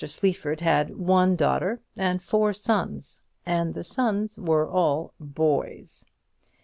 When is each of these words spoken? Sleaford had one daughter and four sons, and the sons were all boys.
Sleaford 0.03 0.61
had 0.61 0.97
one 0.97 1.35
daughter 1.35 1.79
and 1.95 2.23
four 2.23 2.53
sons, 2.53 3.21
and 3.45 3.75
the 3.75 3.83
sons 3.83 4.35
were 4.35 4.67
all 4.67 5.13
boys. 5.19 6.05